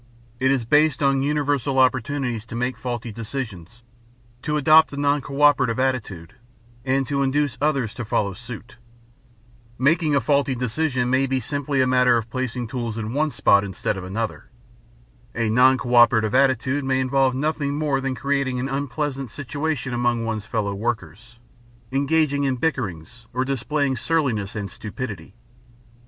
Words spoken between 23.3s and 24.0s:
or displaying